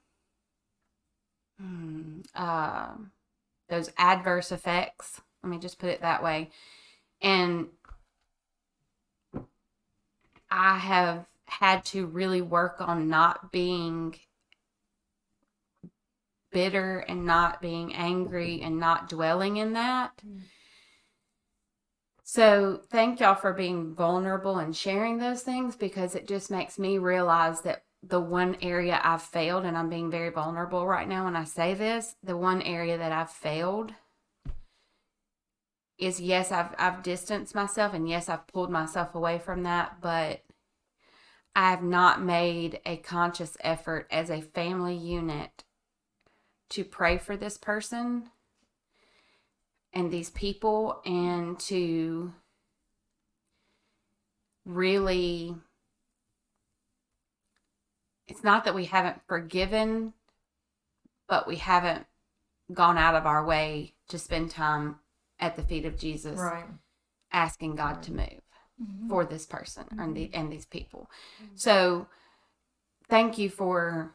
[1.59, 2.95] hmm, uh,
[3.69, 5.21] those adverse effects.
[5.43, 6.49] Let me just put it that way.
[7.21, 7.67] And
[10.55, 14.15] I have had to really work on not being
[16.51, 20.11] bitter and not being angry and not dwelling in that.
[20.25, 20.43] Mm.
[22.23, 26.97] So, thank y'all for being vulnerable and sharing those things because it just makes me
[26.97, 31.35] realize that the one area I've failed, and I'm being very vulnerable right now when
[31.35, 33.93] I say this, the one area that I've failed
[35.97, 40.44] is yes, I've I've distanced myself and yes, I've pulled myself away from that, but
[41.55, 45.63] I have not made a conscious effort as a family unit
[46.69, 48.29] to pray for this person
[49.93, 52.33] and these people and to
[54.65, 55.55] really
[58.27, 60.13] it's not that we haven't forgiven
[61.27, 62.05] but we haven't
[62.73, 64.95] gone out of our way to spend time
[65.39, 66.65] at the feet of Jesus Right.
[67.31, 68.41] asking God to move
[69.07, 69.33] for mm-hmm.
[69.33, 70.39] this person and the mm-hmm.
[70.39, 71.09] and these people.
[71.41, 71.55] Mm-hmm.
[71.55, 72.07] So
[73.09, 74.13] thank you for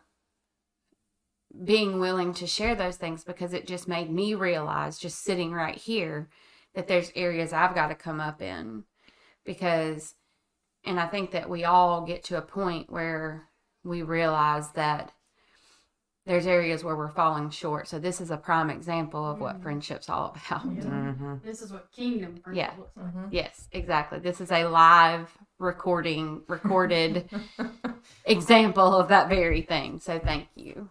[1.65, 5.77] being willing to share those things because it just made me realize just sitting right
[5.77, 6.29] here
[6.75, 8.85] that there's areas I've got to come up in
[9.45, 10.15] because
[10.85, 13.49] and I think that we all get to a point where
[13.85, 15.13] we realize that
[16.31, 17.89] there's areas where we're falling short.
[17.89, 20.65] So this is a prime example of what friendship's all about.
[20.65, 21.35] Mm-hmm.
[21.45, 22.79] This is what kingdom friendship Yeah.
[22.79, 23.33] looks like.
[23.33, 24.21] Yes, exactly.
[24.21, 27.29] This is a live recording, recorded
[28.25, 29.99] example of that very thing.
[29.99, 30.89] So thank you.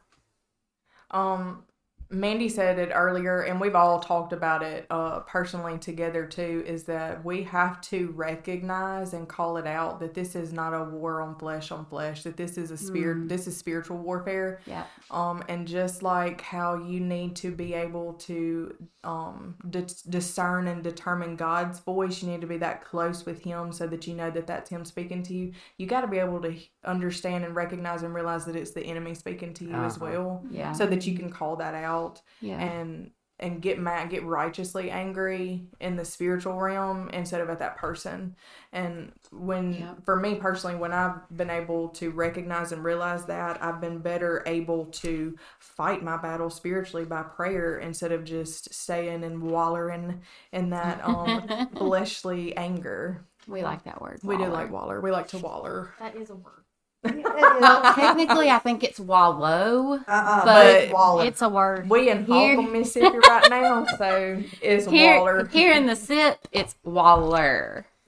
[1.12, 1.64] Um,
[2.12, 6.64] Mandy said it earlier, and we've all talked about it uh, personally together too.
[6.66, 10.84] Is that we have to recognize and call it out that this is not a
[10.86, 12.24] war on flesh on flesh.
[12.24, 13.30] That this is a spirit.
[13.30, 14.60] This is spiritual warfare.
[14.66, 14.86] Yeah.
[15.12, 20.84] Um, and just like how you need to be able to um, dis- discern and
[20.84, 24.32] determine God's voice, you need to be that close with Him so that you know
[24.32, 25.54] that that's Him speaking to you.
[25.78, 29.14] You got to be able to understand and recognize and realize that it's the enemy
[29.14, 30.06] speaking to you as Uh-huh.
[30.06, 30.72] well, Yeah.
[30.74, 31.99] so that you can call that out
[32.42, 32.60] Yeah.
[32.60, 37.78] and and get mad, get righteously angry in the spiritual realm instead of at that
[37.78, 38.36] person.
[38.74, 39.94] And when, Yeah.
[40.04, 44.44] for me personally, when I've been able to recognize and realize that, I've been better
[44.46, 50.20] able to fight my battle spiritually by prayer instead of just staying and wallowing
[50.52, 53.24] in that um, fleshly anger.
[53.48, 54.20] we like that word.
[54.22, 55.00] We do like waller.
[55.00, 55.94] We like to waller.
[56.00, 56.59] That is a word.
[57.04, 60.00] Well, technically, I think it's wallow.
[60.08, 61.26] Uh-uh, But but Waller.
[61.26, 61.90] It's a word.
[61.90, 65.46] We in Here- Holcomb, Mississippi right now, so it's Here, waller.
[65.48, 67.86] here in the sip, it's waller.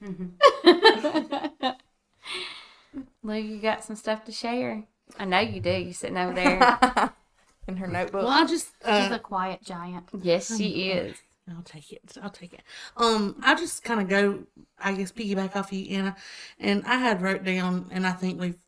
[3.22, 4.84] Lou, you got some stuff to share?
[5.18, 5.70] I know you do.
[5.70, 7.12] You're sitting over there.
[7.68, 8.22] in her notebook.
[8.22, 10.08] Well, I just She's uh, a quiet giant.
[10.20, 11.16] yes, she is.
[11.50, 12.02] I'll take it.
[12.22, 12.62] I'll take it.
[12.96, 14.40] Um, I just kind of go,
[14.78, 16.16] I guess, piggyback off you, Anna.
[16.58, 18.58] And I had wrote down, and I think we've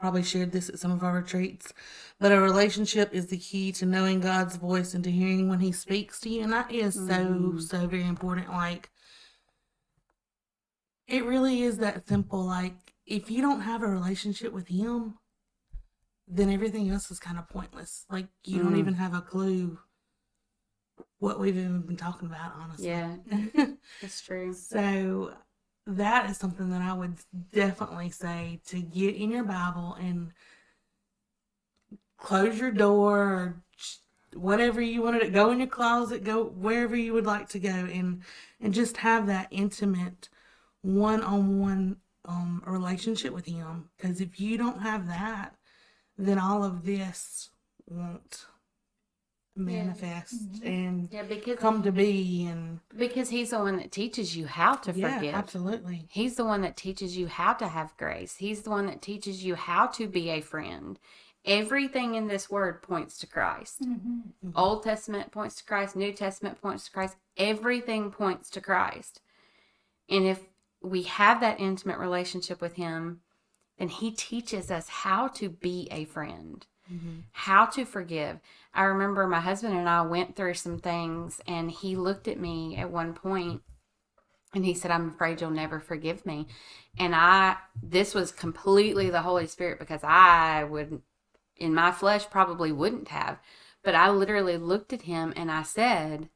[0.00, 1.72] probably shared this at some of our retreats,
[2.18, 5.72] but a relationship is the key to knowing God's voice and to hearing when He
[5.72, 6.42] speaks to you.
[6.42, 8.48] And that is so, so very important.
[8.48, 8.90] Like,
[11.06, 12.44] it really is that simple.
[12.44, 15.18] Like, if you don't have a relationship with Him,
[16.26, 18.06] then everything else is kind of pointless.
[18.10, 18.78] Like, you don't Mm.
[18.78, 19.78] even have a clue
[21.18, 22.88] what we've even been talking about, honestly.
[22.88, 23.16] Yeah,
[24.00, 24.54] it's true.
[24.54, 25.34] So
[25.96, 27.16] that is something that I would
[27.52, 30.32] definitely say to get in your Bible and
[32.18, 33.62] close your door or
[34.34, 37.70] whatever you wanted to go in your closet, go wherever you would like to go
[37.70, 38.22] and
[38.60, 40.28] and just have that intimate
[40.82, 43.90] one-on-one um relationship with him.
[43.96, 45.56] Because if you don't have that
[46.18, 47.50] then all of this
[47.86, 48.44] won't
[49.56, 50.66] manifest mm-hmm.
[50.66, 54.74] and Yeah, because come to be and because he's the one that teaches you how
[54.74, 55.34] to yeah forgive.
[55.34, 58.36] absolutely He's the one that teaches you how to have grace.
[58.36, 60.98] He's the one that teaches you how to be a friend.
[61.44, 63.80] Everything in this word points to Christ.
[63.82, 64.18] Mm-hmm.
[64.46, 64.50] Mm-hmm.
[64.54, 67.16] Old Testament points to Christ, New Testament points to Christ.
[67.36, 69.20] Everything points to Christ.
[70.08, 70.40] And if
[70.82, 73.20] we have that intimate relationship with Him,
[73.78, 77.20] then He teaches us how to be a friend, Mm-hmm.
[77.32, 78.40] how to forgive.
[78.74, 82.76] I remember my husband and I went through some things, and he looked at me
[82.76, 83.62] at one point
[84.54, 86.48] and he said, I'm afraid you'll never forgive me.
[86.98, 91.02] And I, this was completely the Holy Spirit because I would,
[91.56, 93.38] in my flesh, probably wouldn't have.
[93.84, 96.28] But I literally looked at him and I said,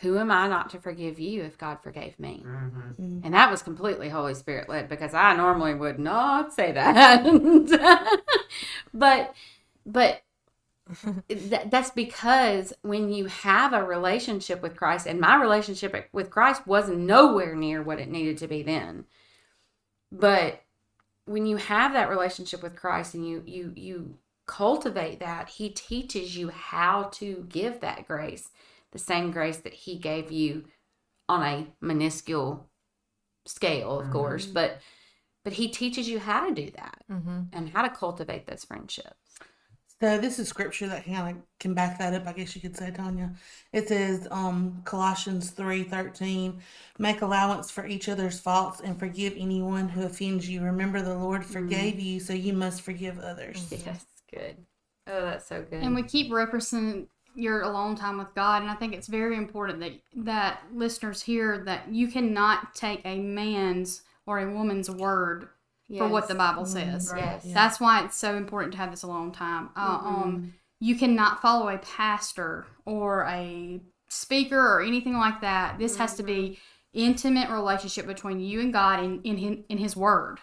[0.00, 2.42] Who am I not to forgive you if God forgave me?
[2.44, 3.20] Mm-hmm.
[3.22, 7.22] And that was completely Holy Spirit led because I normally would not say that.
[8.94, 9.34] but,
[9.86, 10.22] but
[11.28, 16.66] that, that's because when you have a relationship with Christ, and my relationship with Christ
[16.66, 19.04] was nowhere near what it needed to be then.
[20.12, 20.62] But
[21.24, 26.36] when you have that relationship with Christ and you you you cultivate that, He teaches
[26.36, 28.50] you how to give that grace,
[28.94, 30.64] the same grace that He gave you
[31.28, 32.70] on a minuscule
[33.44, 34.12] scale, of mm-hmm.
[34.12, 34.78] course, but
[35.44, 37.40] but He teaches you how to do that mm-hmm.
[37.52, 39.10] and how to cultivate those friendships.
[40.00, 42.76] So this is scripture that kind of can back that up, I guess you could
[42.76, 43.36] say, Tonya.
[43.72, 46.60] It says, um, Colossians three thirteen,
[46.98, 50.62] make allowance for each other's faults and forgive anyone who offends you.
[50.62, 51.52] Remember, the Lord mm-hmm.
[51.52, 53.66] forgave you, so you must forgive others.
[53.70, 54.56] Yes, good.
[55.06, 55.82] Oh, that's so good.
[55.82, 59.80] And we keep referencing your alone time with God, and I think it's very important
[59.80, 59.92] that
[60.24, 65.48] that listeners hear that you cannot take a man's or a woman's word
[65.98, 67.12] for what the Bible says.
[67.14, 67.44] Yes.
[67.52, 69.68] That's why it's so important to have this alone time.
[69.76, 75.78] Uh, um, you cannot follow a pastor or a speaker or anything like that.
[75.78, 76.58] This has to be
[76.94, 80.38] intimate relationship between you and God in in his, in His Word.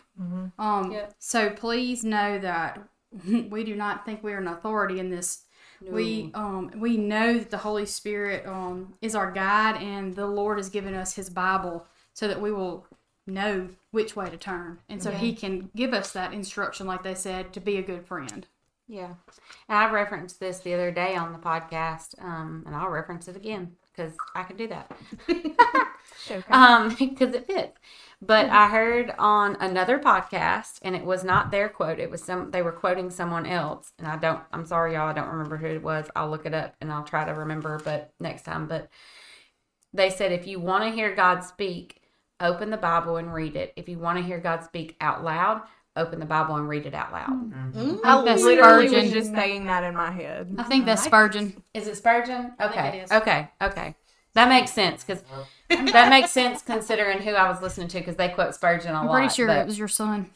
[0.59, 1.15] Um, Yep.
[1.19, 2.79] So please know that
[3.49, 5.43] we do not think we are an authority in this.
[5.89, 10.57] We um we know that the Holy Spirit um is our guide, and the Lord
[10.57, 12.86] has given us His Bible so that we will
[13.27, 17.15] know which way to turn, and so He can give us that instruction, like they
[17.15, 18.47] said, to be a good friend.
[18.88, 19.13] Yeah.
[19.69, 23.38] And I referenced this the other day on the podcast, um, and I'll reference it
[23.38, 24.91] again because I can do that.
[26.49, 27.79] um, because it fits.
[28.22, 28.51] But oh.
[28.51, 31.99] I heard on another podcast, and it was not their quote.
[31.99, 34.41] It was some they were quoting someone else, and I don't.
[34.53, 35.09] I'm sorry, y'all.
[35.09, 36.07] I don't remember who it was.
[36.15, 38.67] I'll look it up and I'll try to remember, but next time.
[38.67, 38.89] But
[39.93, 42.01] they said if you want to hear God speak,
[42.39, 43.74] open the Bible and read it.
[43.76, 45.63] If you want to hear God speak out loud,
[45.95, 47.28] open the Bible and read it out loud.
[47.30, 47.51] Hmm.
[47.72, 47.97] Mm-hmm.
[48.05, 49.03] I that's literally Spurgeon.
[49.05, 50.55] was just saying that in my head.
[50.57, 51.61] I think that's Spurgeon.
[51.74, 52.53] Is it Spurgeon?
[52.57, 52.97] think Okay.
[52.99, 53.11] it is.
[53.11, 53.49] Okay.
[53.61, 53.95] Okay.
[54.34, 55.23] That makes sense because
[55.69, 59.07] that makes sense considering who I was listening to because they quote Spurgeon a I'm
[59.07, 59.13] lot.
[59.15, 60.29] pretty sure but- it was your son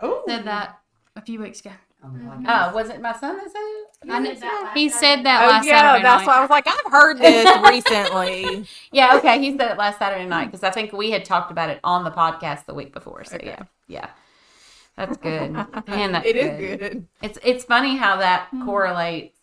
[0.00, 0.78] Oh, said that
[1.16, 1.70] a few weeks ago.
[2.04, 4.10] Oh, was it my son that said it?
[4.10, 6.26] I kn- he said that oh last yeah, Saturday that's night.
[6.26, 8.66] why I was like, I've heard this recently.
[8.90, 9.16] Yeah.
[9.18, 9.38] Okay.
[9.40, 12.02] He said it last Saturday night because I think we had talked about it on
[12.02, 13.22] the podcast the week before.
[13.22, 14.08] So yeah, yeah.
[14.96, 15.52] That's good.
[15.52, 17.06] Man, that's it is good.
[17.22, 18.64] It's it's funny how that Hmm.
[18.64, 19.38] correlates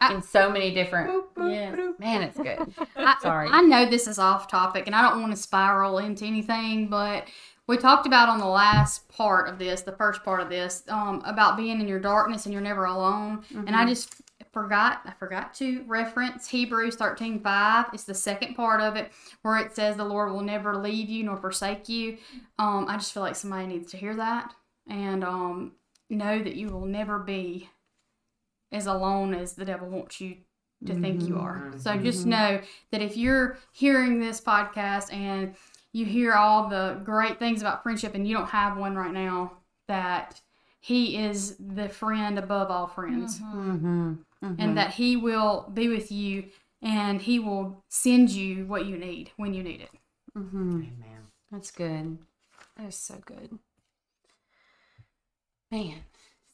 [0.00, 1.24] I- in so many different.
[1.36, 1.92] Yeah.
[1.98, 2.74] Man, it's good.
[2.96, 3.48] I, Sorry.
[3.50, 7.28] I know this is off topic and I don't want to spiral into anything, but
[7.66, 11.22] we talked about on the last part of this, the first part of this, um,
[11.24, 13.42] about being in your darkness and you're never alone.
[13.66, 14.20] And I just
[14.52, 17.86] forgot, I forgot to reference Hebrews 13 5.
[17.94, 21.24] It's the second part of it where it says the Lord will never leave you
[21.24, 22.18] nor forsake you.
[22.58, 24.54] Um, I just feel like somebody needs to hear that
[24.88, 25.72] and um,
[26.10, 27.70] know that you will never be
[28.74, 30.36] as alone as the devil wants you
[30.86, 31.72] to think you are.
[31.78, 32.60] So just know
[32.90, 35.54] that if you're hearing this podcast and
[35.92, 39.52] you hear all the great things about friendship and you don't have one right now,
[39.88, 40.42] that
[40.80, 44.14] he is the friend above all friends Mm-hmm.
[44.58, 46.50] and that he will be with you
[46.82, 49.90] and he will send you what you need when you need it.
[50.36, 50.70] Mm-hmm.
[50.82, 51.20] Amen.
[51.50, 52.18] That's good.
[52.76, 53.58] That is so good.
[55.70, 56.04] Man.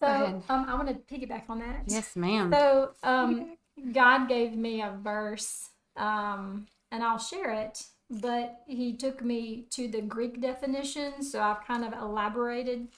[0.01, 1.83] So um, I want to piggyback on that.
[1.87, 2.51] Yes, ma'am.
[2.53, 3.57] So um,
[3.93, 7.85] God gave me a verse, um, and I'll share it.
[8.11, 12.89] But He took me to the Greek definition, so I've kind of elaborated.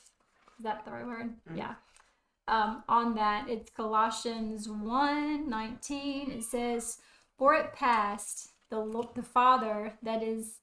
[0.59, 1.35] Is that the right word?
[1.55, 1.75] Yeah.
[2.49, 6.31] Um, on that, it's Colossians 1 19.
[6.31, 6.99] It says,
[7.39, 10.59] For it passed the, the Father that is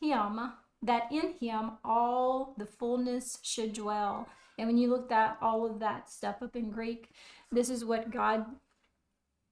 [0.00, 0.52] Him,
[0.82, 4.28] that in Him all the fullness should dwell.
[4.58, 7.10] And when you look at all of that stuff up in Greek,
[7.50, 8.46] this is what God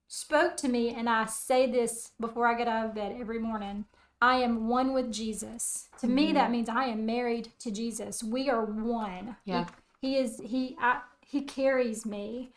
[0.09, 3.86] spoke to me, and I say this before I get out of bed every morning.
[4.20, 5.88] I am one with Jesus.
[6.00, 8.22] To me, that means I am married to Jesus.
[8.22, 9.36] We are one.
[9.44, 9.66] Yeah.
[10.00, 12.53] He, he is he I, he carries me.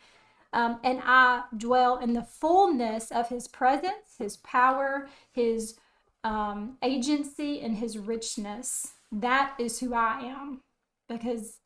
[0.52, 5.76] Um, and I dwell in the fullness of his presence, his power, his
[6.22, 8.92] um, agency, and his richness.
[9.10, 10.60] That is who I am
[11.08, 11.58] because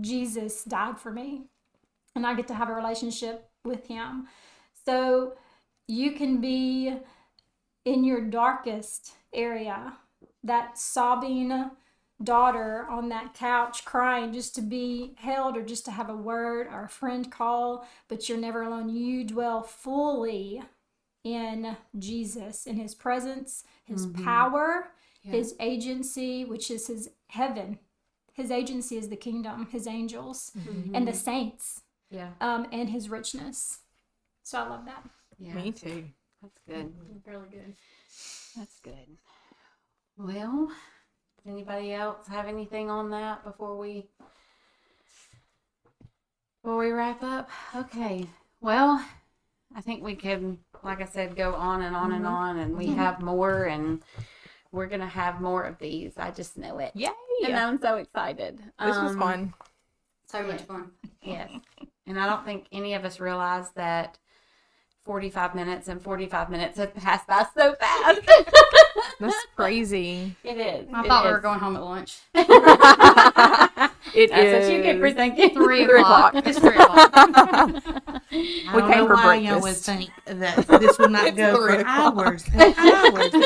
[0.00, 1.42] Jesus died for me
[2.14, 4.28] and I get to have a relationship with him.
[4.84, 5.34] So
[5.88, 6.96] you can be
[7.84, 9.94] in your darkest area,
[10.44, 11.70] that sobbing
[12.22, 16.68] daughter on that couch crying just to be held or just to have a word
[16.68, 18.88] or a friend call, but you're never alone.
[18.88, 20.62] You dwell fully
[21.24, 24.24] in Jesus, in his presence, his mm-hmm.
[24.24, 24.88] power,
[25.22, 27.78] his agency, which is his heaven.
[28.32, 30.70] His agency is the kingdom, his angels, mm-hmm.
[30.70, 30.94] Mm-hmm.
[30.94, 32.30] and the saints, Yeah.
[32.40, 33.80] um, and his richness.
[34.42, 35.04] So I love that.
[35.38, 35.54] Yeah.
[35.54, 36.04] Me too.
[36.40, 36.86] That's good.
[36.86, 37.30] Mm-hmm.
[37.30, 37.74] Really good.
[38.56, 39.18] That's good.
[40.16, 40.72] Well,
[41.46, 44.06] anybody else have anything on that before we
[46.62, 47.50] before we wrap up?
[47.74, 48.26] Okay.
[48.60, 49.04] Well,
[49.74, 52.86] I think we can, like I said, go on and on and on, and we
[52.88, 54.00] have more, and
[54.72, 56.14] we're gonna have more of these.
[56.16, 56.92] I just know it.
[56.94, 57.08] Yay!
[57.46, 58.58] And I'm so excited.
[58.80, 59.54] This was Um, fun.
[60.26, 60.90] So much fun.
[61.22, 61.50] Yes.
[62.06, 64.18] And I don't think any of us realized that
[65.04, 68.20] 45 minutes and 45 minutes have passed by so fast.
[69.20, 70.34] That's crazy.
[70.44, 70.88] it is.
[70.92, 72.18] I It thought we were going home at lunch.
[72.34, 72.46] It
[74.30, 75.50] That's what you get for thinking.
[75.54, 76.34] Three o'clock.
[76.36, 77.10] It's three o'clock.
[77.14, 79.86] I We don't came know for why y'all would breakfast.
[79.86, 82.14] think that this would not It's go three for o'clock.
[82.16, 83.44] hours and hours and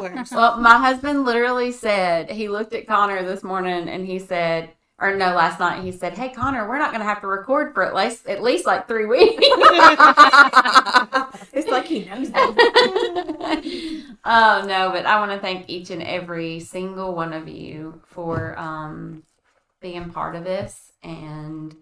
[0.00, 0.30] hours.
[0.30, 4.70] well, my husband literally said, he looked at Connor this morning and he said,
[5.00, 7.72] or no, last night, he said, Hey, Connor, we're not going to have to record
[7.72, 9.36] for at least, at least like three weeks.
[11.52, 12.30] it's like he knows
[14.24, 18.58] oh no, but I want to thank each and every single one of you for
[18.58, 19.22] um,
[19.80, 21.76] being part of this and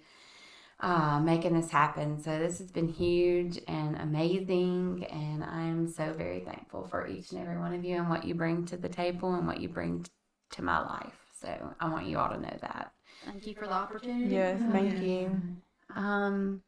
[0.80, 2.22] uh, making this happen.
[2.22, 7.32] So this has been huge and amazing, and I am so very thankful for each
[7.32, 9.68] and every one of you and what you bring to the table and what you
[9.68, 10.10] bring t-
[10.52, 11.18] to my life.
[11.40, 11.48] So
[11.80, 12.92] I want you all to know that.
[13.24, 14.34] Thank you for the opportunity.
[14.34, 15.40] Yes, thank you.
[15.94, 16.62] Um,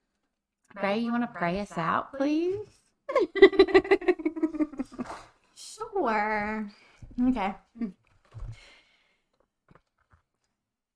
[0.82, 2.56] Ray, you want to pray us out, please?
[5.54, 6.70] Sure.
[7.20, 7.54] Okay.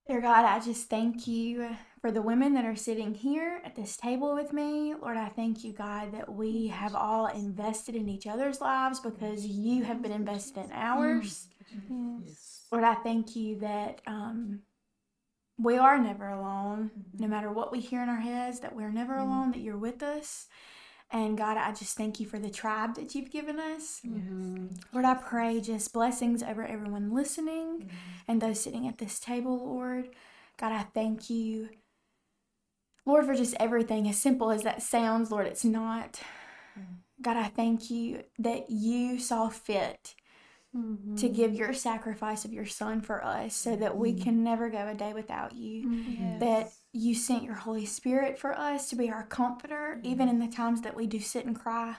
[0.06, 3.96] Dear God, I just thank you for the women that are sitting here at this
[3.96, 4.92] table with me.
[5.00, 9.46] Lord, I thank you, God, that we have all invested in each other's lives because
[9.46, 11.46] you have been invested in ours.
[12.72, 14.62] Lord, I thank you that um,
[15.58, 16.90] we are never alone.
[17.18, 20.02] No matter what we hear in our heads, that we're never alone, that you're with
[20.02, 20.48] us.
[21.14, 24.00] And God, I just thank you for the tribe that you've given us.
[24.92, 27.90] Lord, I pray just blessings over everyone listening
[28.26, 30.08] and those sitting at this table, Lord.
[30.56, 31.68] God, I thank you,
[33.04, 34.08] Lord, for just everything.
[34.08, 36.20] As simple as that sounds, Lord, it's not.
[36.78, 36.94] Mm-hmm.
[37.20, 40.14] God, I thank you that you saw fit
[40.76, 41.16] mm-hmm.
[41.16, 44.22] to give your sacrifice of your son for us so that we mm-hmm.
[44.22, 46.38] can never go a day without you.
[46.38, 50.48] That you sent your Holy Spirit for us to be our comforter, even in the
[50.48, 51.96] times that we do sit and cry.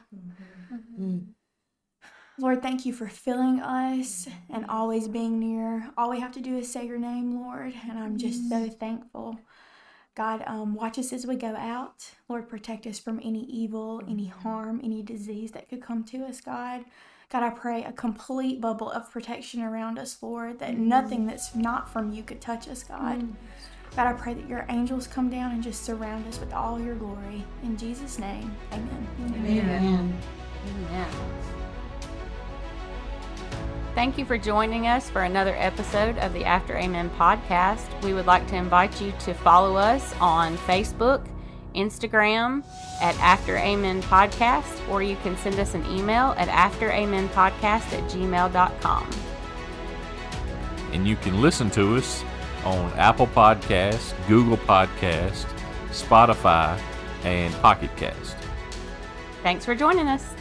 [2.39, 5.91] Lord, thank you for filling us and always being near.
[5.97, 9.37] All we have to do is say your name, Lord, and I'm just so thankful.
[10.15, 12.11] God, um, watch us as we go out.
[12.29, 14.41] Lord, protect us from any evil, any mm-hmm.
[14.41, 16.85] harm, any disease that could come to us, God.
[17.31, 20.87] God, I pray a complete bubble of protection around us, Lord, that mm-hmm.
[20.87, 23.19] nothing that's not from you could touch us, God.
[23.19, 23.31] Mm-hmm.
[23.95, 26.95] God, I pray that your angels come down and just surround us with all your
[26.95, 27.43] glory.
[27.63, 29.07] In Jesus' name, amen.
[29.19, 30.19] Amen.
[30.67, 31.62] Amen.
[33.95, 37.85] Thank you for joining us for another episode of the After Amen podcast.
[38.01, 41.23] We would like to invite you to follow us on Facebook,
[41.75, 42.65] Instagram
[43.01, 49.09] at After Amen Podcast, or you can send us an email at afteramenpodcast at gmail.com.
[50.91, 52.23] And you can listen to us
[52.65, 55.45] on Apple Podcast, Google Podcast,
[55.89, 56.79] Spotify,
[57.23, 58.37] and Pocket Cast.
[59.43, 60.33] Thanks for joining us.